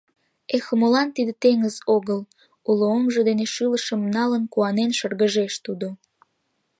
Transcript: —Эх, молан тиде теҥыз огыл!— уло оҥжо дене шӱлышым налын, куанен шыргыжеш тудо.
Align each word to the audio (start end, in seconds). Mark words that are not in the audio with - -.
—Эх, 0.55 0.65
молан 0.79 1.07
тиде 1.15 1.33
теҥыз 1.43 1.75
огыл!— 1.95 2.21
уло 2.69 2.85
оҥжо 2.95 3.21
дене 3.29 3.45
шӱлышым 3.53 4.01
налын, 4.15 4.43
куанен 4.53 4.91
шыргыжеш 4.99 5.53
тудо. 5.65 5.87